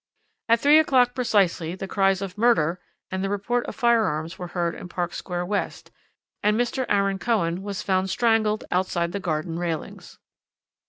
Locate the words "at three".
0.49-0.79